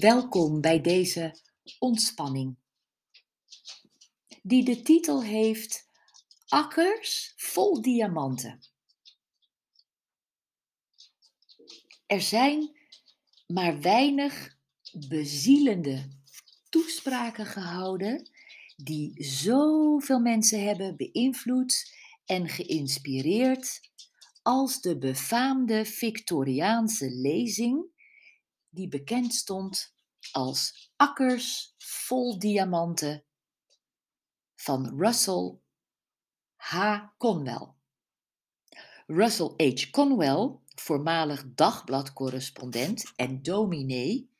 Welkom 0.00 0.60
bij 0.60 0.80
deze 0.80 1.34
ontspanning, 1.78 2.56
die 4.42 4.64
de 4.64 4.82
titel 4.82 5.22
heeft 5.22 5.86
Akkers 6.48 7.32
vol 7.36 7.82
diamanten. 7.82 8.60
Er 12.06 12.20
zijn 12.20 12.78
maar 13.46 13.80
weinig 13.80 14.56
bezielende 15.08 16.08
toespraken 16.68 17.46
gehouden 17.46 18.30
die 18.76 19.24
zoveel 19.24 20.20
mensen 20.20 20.64
hebben 20.64 20.96
beïnvloed 20.96 21.92
en 22.24 22.48
geïnspireerd 22.48 23.80
als 24.42 24.80
de 24.80 24.98
befaamde 24.98 25.84
Victoriaanse 25.84 27.10
lezing 27.10 27.96
die 28.70 28.88
bekend 28.88 29.34
stond 29.34 29.94
als 30.32 30.92
Akkers 30.96 31.74
vol 31.78 32.38
diamanten 32.38 33.24
van 34.56 34.98
Russell 34.98 35.58
H. 36.56 36.98
Conwell. 37.18 37.68
Russell 39.06 39.54
H. 39.56 39.90
Conwell, 39.90 40.58
voormalig 40.74 41.44
dagbladcorrespondent 41.54 43.12
en 43.16 43.42
dominee, 43.42 44.30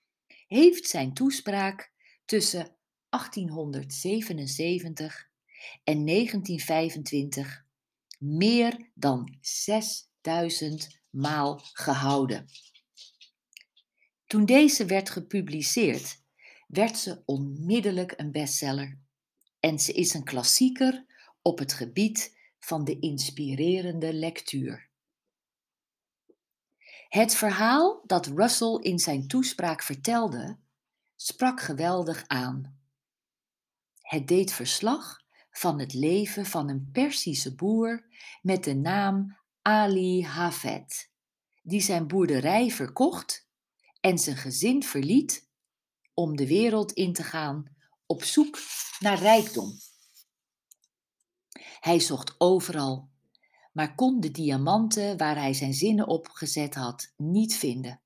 heeft 0.46 0.88
zijn 0.88 1.14
toespraak 1.14 1.92
tussen 2.24 2.76
1877 3.08 5.30
en 5.84 6.06
1925 6.06 7.66
meer 8.18 8.90
dan 8.94 9.36
6000 9.40 11.00
maal 11.10 11.60
gehouden. 11.72 12.46
Toen 14.28 14.44
deze 14.44 14.86
werd 14.86 15.10
gepubliceerd, 15.10 16.22
werd 16.66 16.98
ze 16.98 17.22
onmiddellijk 17.24 18.14
een 18.16 18.32
bestseller 18.32 18.98
en 19.60 19.78
ze 19.78 19.92
is 19.92 20.14
een 20.14 20.24
klassieker 20.24 21.04
op 21.42 21.58
het 21.58 21.72
gebied 21.72 22.36
van 22.58 22.84
de 22.84 22.98
inspirerende 22.98 24.12
lectuur. 24.12 24.88
Het 27.08 27.34
verhaal 27.34 28.02
dat 28.06 28.26
Russell 28.26 28.78
in 28.80 28.98
zijn 28.98 29.28
toespraak 29.28 29.82
vertelde, 29.82 30.58
sprak 31.16 31.60
geweldig 31.60 32.24
aan. 32.26 32.78
Het 34.00 34.28
deed 34.28 34.52
verslag 34.52 35.20
van 35.50 35.78
het 35.78 35.94
leven 35.94 36.46
van 36.46 36.68
een 36.68 36.88
Persische 36.92 37.54
boer 37.54 38.04
met 38.42 38.64
de 38.64 38.74
naam 38.74 39.38
Ali 39.62 40.24
Hafed, 40.24 41.10
die 41.62 41.80
zijn 41.80 42.06
boerderij 42.06 42.70
verkocht 42.70 43.47
en 44.08 44.18
zijn 44.18 44.36
gezin 44.36 44.82
verliet 44.82 45.48
om 46.14 46.36
de 46.36 46.46
wereld 46.46 46.92
in 46.92 47.12
te 47.12 47.22
gaan 47.22 47.76
op 48.06 48.22
zoek 48.22 48.58
naar 48.98 49.18
rijkdom. 49.18 49.72
Hij 51.80 52.00
zocht 52.00 52.34
overal, 52.38 53.10
maar 53.72 53.94
kon 53.94 54.20
de 54.20 54.30
diamanten 54.30 55.16
waar 55.16 55.36
hij 55.36 55.54
zijn 55.54 55.74
zinnen 55.74 56.06
op 56.06 56.28
gezet 56.28 56.74
had 56.74 57.12
niet 57.16 57.56
vinden. 57.56 58.00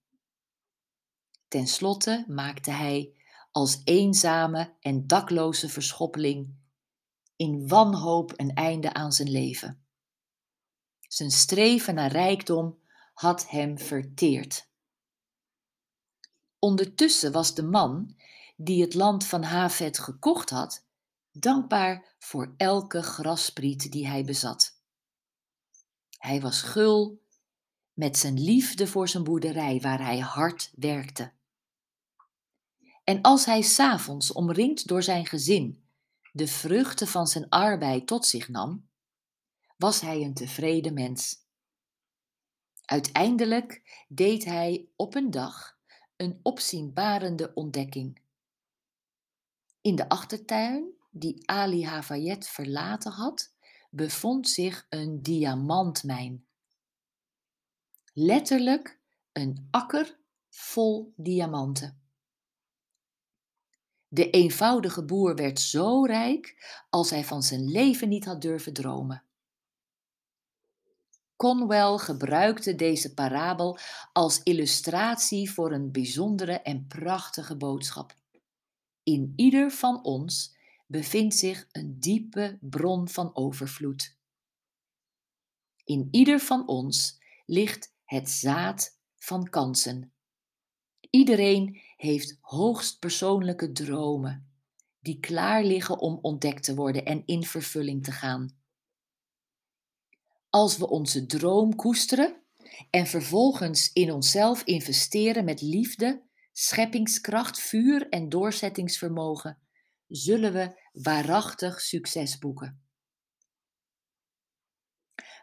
Ten 1.48 1.66
slotte 1.66 2.24
maakte 2.28 2.70
hij 2.70 3.16
als 3.50 3.80
eenzame 3.84 4.76
en 4.80 5.06
dakloze 5.06 5.68
verschoppeling 5.68 6.54
in 7.36 7.68
wanhoop 7.68 8.32
een 8.36 8.54
einde 8.54 8.92
aan 8.92 9.12
zijn 9.12 9.30
leven. 9.30 9.86
Zijn 11.00 11.30
streven 11.30 11.94
naar 11.94 12.10
rijkdom 12.10 12.78
had 13.14 13.48
hem 13.48 13.78
verteerd. 13.78 14.70
Ondertussen 16.64 17.32
was 17.32 17.54
de 17.54 17.62
man 17.62 18.16
die 18.56 18.82
het 18.82 18.94
land 18.94 19.26
van 19.26 19.42
Havet 19.42 19.98
gekocht 19.98 20.50
had, 20.50 20.84
dankbaar 21.32 22.14
voor 22.18 22.54
elke 22.56 23.02
graspriet 23.02 23.92
die 23.92 24.06
hij 24.06 24.24
bezat. 24.24 24.80
Hij 26.18 26.40
was 26.40 26.62
gul 26.62 27.22
met 27.92 28.18
zijn 28.18 28.40
liefde 28.40 28.86
voor 28.86 29.08
zijn 29.08 29.24
boerderij 29.24 29.80
waar 29.80 30.04
hij 30.04 30.18
hard 30.18 30.72
werkte. 30.74 31.32
En 33.04 33.20
als 33.20 33.44
hij 33.44 33.62
s'avonds, 33.62 34.32
omringd 34.32 34.86
door 34.86 35.02
zijn 35.02 35.26
gezin, 35.26 35.84
de 36.32 36.46
vruchten 36.46 37.06
van 37.06 37.26
zijn 37.26 37.48
arbeid 37.48 38.06
tot 38.06 38.26
zich 38.26 38.48
nam, 38.48 38.88
was 39.76 40.00
hij 40.00 40.22
een 40.22 40.34
tevreden 40.34 40.94
mens. 40.94 41.36
Uiteindelijk 42.84 44.04
deed 44.08 44.44
hij 44.44 44.88
op 44.96 45.14
een 45.14 45.30
dag 45.30 45.80
een 46.22 46.40
opzienbarende 46.42 47.54
ontdekking. 47.54 48.20
In 49.80 49.96
de 49.96 50.08
achtertuin 50.08 50.90
die 51.10 51.50
Ali 51.50 51.84
Havayet 51.84 52.48
verlaten 52.48 53.12
had, 53.12 53.54
bevond 53.90 54.48
zich 54.48 54.86
een 54.88 55.22
diamantmijn. 55.22 56.46
Letterlijk 58.12 59.00
een 59.32 59.68
akker 59.70 60.18
vol 60.48 61.12
diamanten. 61.16 62.02
De 64.08 64.30
eenvoudige 64.30 65.04
boer 65.04 65.34
werd 65.34 65.60
zo 65.60 66.04
rijk 66.04 66.56
als 66.90 67.10
hij 67.10 67.24
van 67.24 67.42
zijn 67.42 67.70
leven 67.70 68.08
niet 68.08 68.24
had 68.24 68.40
durven 68.40 68.72
dromen. 68.72 69.24
Conwell 71.42 71.98
gebruikte 71.98 72.74
deze 72.74 73.14
parabel 73.14 73.78
als 74.12 74.42
illustratie 74.42 75.52
voor 75.52 75.72
een 75.72 75.92
bijzondere 75.92 76.52
en 76.52 76.86
prachtige 76.86 77.56
boodschap. 77.56 78.16
In 79.02 79.32
ieder 79.36 79.70
van 79.70 80.04
ons 80.04 80.56
bevindt 80.86 81.34
zich 81.34 81.68
een 81.72 82.00
diepe 82.00 82.58
bron 82.60 83.08
van 83.08 83.36
overvloed. 83.36 84.16
In 85.84 86.08
ieder 86.10 86.40
van 86.40 86.68
ons 86.68 87.20
ligt 87.46 87.94
het 88.04 88.30
zaad 88.30 88.98
van 89.16 89.48
kansen. 89.48 90.12
Iedereen 91.10 91.80
heeft 91.96 92.38
hoogst 92.40 92.98
persoonlijke 92.98 93.72
dromen 93.72 94.52
die 95.00 95.20
klaar 95.20 95.64
liggen 95.64 95.98
om 95.98 96.18
ontdekt 96.20 96.62
te 96.62 96.74
worden 96.74 97.04
en 97.04 97.22
in 97.26 97.44
vervulling 97.44 98.04
te 98.04 98.12
gaan. 98.12 98.61
Als 100.54 100.76
we 100.76 100.88
onze 100.88 101.26
droom 101.26 101.76
koesteren 101.76 102.42
en 102.90 103.06
vervolgens 103.06 103.92
in 103.92 104.12
onszelf 104.12 104.62
investeren 104.62 105.44
met 105.44 105.60
liefde, 105.60 106.22
scheppingskracht, 106.52 107.60
vuur 107.60 108.08
en 108.08 108.28
doorzettingsvermogen, 108.28 109.58
zullen 110.08 110.52
we 110.52 110.80
waarachtig 110.92 111.80
succes 111.80 112.38
boeken. 112.38 112.82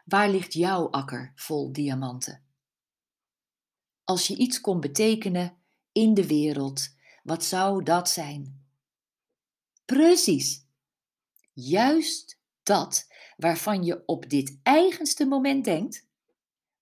Waar 0.04 0.30
ligt 0.30 0.52
jouw 0.52 0.90
akker 0.90 1.32
vol 1.34 1.72
diamanten? 1.72 2.44
Als 4.04 4.26
je 4.26 4.36
iets 4.36 4.60
kon 4.60 4.80
betekenen 4.80 5.56
in 5.92 6.14
de 6.14 6.26
wereld, 6.26 6.94
wat 7.22 7.44
zou 7.44 7.82
dat 7.82 8.08
zijn? 8.08 8.66
Precies. 9.84 10.66
Juist 11.52 12.38
dat 12.62 13.09
waarvan 13.40 13.84
je 13.84 14.02
op 14.06 14.28
dit 14.28 14.58
eigenste 14.62 15.26
moment 15.26 15.64
denkt 15.64 16.08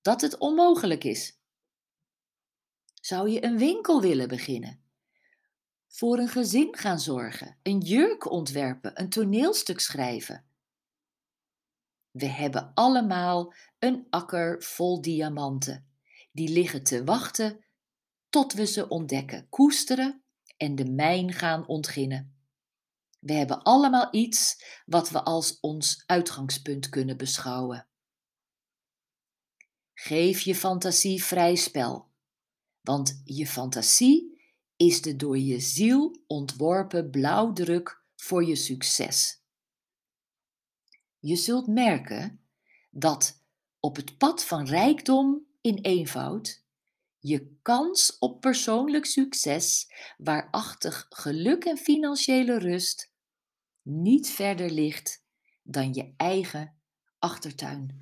dat 0.03 0.21
het 0.21 0.39
onmogelijk 0.39 1.05
is. 1.05 1.39
Zou 2.95 3.31
je 3.31 3.45
een 3.45 3.59
winkel 3.59 4.01
willen 4.01 4.29
beginnen? 4.29 4.81
Voor 5.89 6.19
een 6.19 6.29
gezin 6.29 6.77
gaan 6.77 7.01
zorgen, 7.01 7.59
een 7.63 7.79
jurk 7.79 8.31
ontwerpen, 8.31 9.01
een 9.01 9.09
toneelstuk 9.09 9.81
schrijven? 9.81 10.45
We 12.11 12.27
hebben 12.27 12.71
allemaal 12.75 13.55
een 13.79 14.07
akker 14.11 14.63
vol 14.63 15.01
diamanten. 15.01 15.87
Die 16.33 16.49
liggen 16.49 16.83
te 16.83 17.04
wachten 17.04 17.65
tot 18.31 18.53
we 18.53 18.66
ze 18.66 18.89
ontdekken, 18.89 19.49
koesteren 19.49 20.22
en 20.57 20.75
de 20.75 20.91
mijn 20.91 21.33
gaan 21.33 21.66
ontginnen. 21.66 22.38
We 23.18 23.32
hebben 23.32 23.62
allemaal 23.62 24.09
iets 24.10 24.65
wat 24.86 25.10
we 25.10 25.22
als 25.22 25.60
ons 25.60 26.03
uitgangspunt 26.06 26.88
kunnen 26.88 27.16
beschouwen. 27.16 27.88
Geef 29.94 30.41
je 30.41 30.54
fantasie 30.54 31.24
vrij 31.24 31.54
spel, 31.54 32.10
want 32.80 33.20
je 33.24 33.47
fantasie 33.47 34.41
is 34.76 35.03
de 35.03 35.16
door 35.16 35.38
je 35.38 35.60
ziel 35.60 36.22
ontworpen 36.26 37.10
blauwdruk 37.10 38.03
voor 38.16 38.44
je 38.44 38.56
succes. 38.56 39.42
Je 41.18 41.36
zult 41.36 41.66
merken 41.66 42.41
dat 42.91 43.42
op 43.80 43.97
het 43.97 44.18
pad 44.18 44.44
van 44.44 44.66
rijkdom 44.66 45.47
in 45.60 45.78
eenvoud 45.78 46.66
je 47.20 47.56
kans 47.62 48.18
op 48.18 48.41
persoonlijk 48.41 49.06
succes, 49.06 49.92
waarachtig 50.18 51.06
geluk 51.10 51.65
en 51.65 51.76
financiële 51.76 52.59
rust 52.59 53.08
niet 53.89 54.31
verder 54.31 54.71
ligt 54.71 55.25
dan 55.63 55.93
je 55.93 56.15
eigen 56.17 56.81
achtertuin. 57.19 57.99